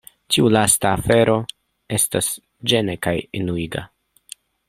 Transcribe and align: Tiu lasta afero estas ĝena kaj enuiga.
Tiu 0.35 0.45
lasta 0.53 0.93
afero 0.99 1.35
estas 1.99 2.31
ĝena 2.73 2.97
kaj 3.09 3.15
enuiga. 3.43 3.87